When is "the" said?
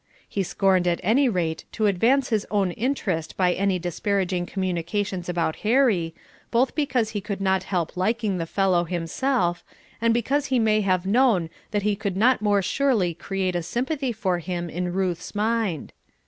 8.39-8.47